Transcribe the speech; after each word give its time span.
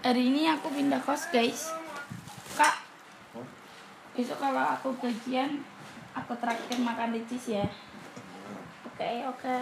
Hari 0.00 0.22
ini 0.26 0.50
aku 0.50 0.66
pindah 0.74 0.98
kos 1.06 1.30
guys 1.30 1.70
Kak 2.58 2.82
Besok 4.18 4.42
kalau 4.42 4.64
aku 4.74 4.90
gajian 4.98 5.62
Aku 6.18 6.34
traktir 6.34 6.82
makan 6.82 7.14
cheese 7.30 7.62
ya 7.62 7.66
Oke 8.90 9.22
oke 9.22 9.60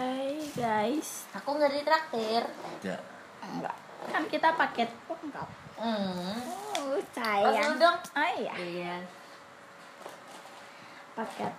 guys 0.57 1.29
Aku 1.37 1.53
nggak 1.53 1.69
ditraktir. 1.77 2.43
Ya. 2.81 2.97
Enggak 3.45 3.77
Kan 4.09 4.25
kita 4.25 4.57
paket 4.57 4.89
lengkap 5.05 5.49
Hmm. 5.79 6.35
Oh 6.75 6.99
sayang 7.15 7.79
dong. 7.79 7.95
Oh 8.11 8.31
iya 8.35 8.53
Iya. 8.59 8.95
Paket 11.15 11.53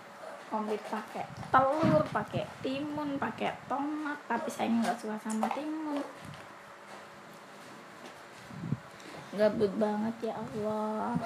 komplit 0.50 0.82
pakai 0.90 1.24
telur, 1.54 2.02
pakai 2.10 2.42
timun, 2.58 3.14
pakai 3.16 3.54
tomat, 3.70 4.18
tapi 4.26 4.50
saya 4.50 4.66
nggak 4.66 4.98
suka 4.98 5.14
sama 5.22 5.46
timun. 5.54 6.02
Gabut 9.40 9.72
banget 9.80 10.28
ya 10.28 10.36
Allah. 10.36 11.16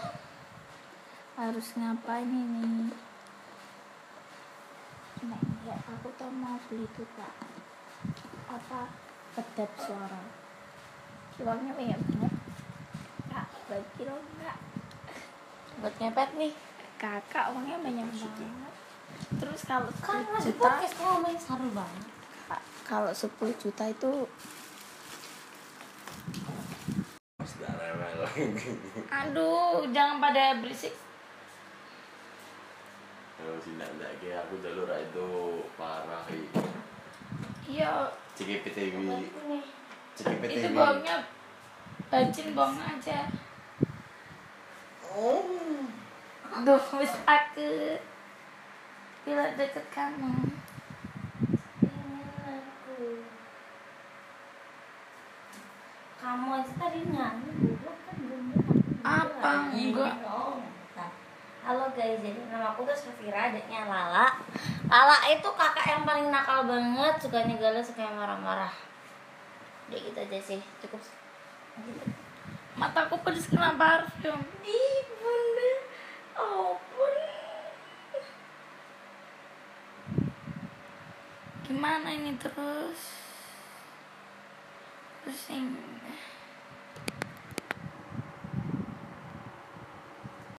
Harus 1.35 1.75
ngapain 1.75 2.31
ini? 2.31 2.95
Nah, 5.27 5.43
ya 5.67 5.75
aku 5.83 6.15
tuh 6.15 6.31
mau 6.31 6.55
beli 6.71 6.87
tuh 6.95 7.03
kak. 7.19 7.35
Apa? 8.47 8.87
Kedap 9.35 9.71
suara. 9.83 10.23
Uangnya 11.43 11.75
banyak 11.75 12.01
banget. 12.15 12.35
Kak, 13.35 13.51
bagi 13.67 13.89
kilo 13.99 14.15
enggak? 14.15 14.63
Buat 15.83 15.95
ngepet 15.99 16.31
nih. 16.39 16.55
Kakak 16.95 17.51
uangnya 17.51 17.83
banyak 17.83 18.09
banget. 18.15 18.75
Terus 19.43 19.61
kalau 19.67 19.91
Kan 19.99 20.23
10 20.23 20.39
masih 20.39 20.55
juta, 20.55 20.63
podcast 20.63 20.95
main 21.19 21.39
seru 21.43 21.67
banget. 21.75 22.07
kalau 22.87 23.11
10 23.11 23.59
juta 23.59 23.91
itu 23.91 24.31
aduh 29.11 29.85
jangan 29.91 30.19
pada 30.19 30.59
berisik 30.59 30.95
Kalau 33.35 33.59
si 33.59 33.77
Nanda 33.77 34.09
kayak 34.19 34.47
aku 34.47 34.57
jalur 34.59 34.89
itu 34.89 35.29
parah 35.75 36.25
ini. 36.27 36.49
iya 37.67 38.09
CGPTV. 38.33 38.95
Nih. 38.97 39.27
itu 39.27 39.61
CGPTV. 40.17 40.73
baunya 40.73 41.17
bajin 42.09 42.49
bong 42.53 42.75
aja 42.79 43.29
Oh. 45.11 45.47
duh 46.61 46.85
wis 46.97 47.15
aku 47.23 47.71
bila 49.23 49.47
deket 49.55 49.87
kamu 49.89 50.31
Kamu 56.25 56.57
aja 56.57 56.73
tadi 56.81 57.05
nyanyi 57.05 57.53
goblok 57.61 58.01
kan 58.09 58.17
belum. 58.17 58.45
Apa? 59.05 59.77
Enggak. 59.77 60.25
Oh. 60.25 60.57
Halo 61.65 61.85
guys, 61.93 62.17
jadi 62.25 62.41
nama 62.49 62.73
aku 62.73 62.89
tuh 62.89 62.97
Safira, 62.97 63.53
adiknya 63.53 63.85
Lala. 63.85 64.33
Lala 64.89 65.17
itu 65.29 65.45
kakak 65.45 65.85
yang 65.85 66.05
paling 66.09 66.33
nakal 66.33 66.65
banget, 66.65 67.21
sukanya 67.21 67.61
galau, 67.61 67.85
sukanya 67.85 68.17
marah-marah. 68.17 68.73
Udah 69.89 70.01
gitu 70.01 70.17
aja 70.17 70.39
sih, 70.41 70.61
cukup. 70.81 71.01
Gitu. 71.85 72.05
mataku 72.75 73.21
pedes 73.21 73.51
kena 73.51 73.77
parfum 73.77 74.41
Di 74.65 74.81
bunda, 75.21 75.73
ampun. 76.37 77.15
gimana 81.65 82.09
ini 82.13 82.33
terus 82.41 83.14
the 85.25 85.33
same. 85.33 85.77